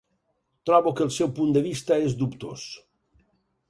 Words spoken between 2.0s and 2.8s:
és dubtós.